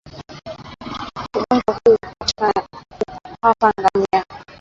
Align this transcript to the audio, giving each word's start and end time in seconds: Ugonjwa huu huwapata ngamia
Ugonjwa 1.37 1.79
huu 1.85 1.97
huwapata 3.41 3.81
ngamia 3.81 4.25